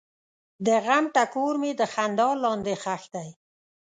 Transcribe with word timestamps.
د 0.65 0.67
غم 0.85 1.05
ټکور 1.15 1.53
مې 1.61 1.71
د 1.79 1.81
خندا 1.93 2.29
لاندې 2.43 2.73
ښخ 2.83 3.03
دی. 3.15 3.29